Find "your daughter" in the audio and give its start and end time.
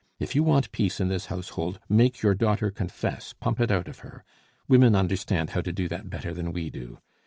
2.23-2.71